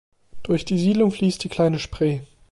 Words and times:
Durch 0.41 0.65
die 0.65 0.79
Siedlung 0.79 1.11
fließt 1.11 1.43
die 1.43 1.49
Kleine 1.49 1.77
Spree. 1.77 2.21